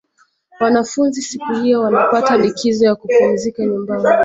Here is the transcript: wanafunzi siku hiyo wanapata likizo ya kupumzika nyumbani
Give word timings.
wanafunzi 0.59 1.21
siku 1.21 1.53
hiyo 1.53 1.81
wanapata 1.81 2.37
likizo 2.37 2.85
ya 2.85 2.95
kupumzika 2.95 3.65
nyumbani 3.65 4.09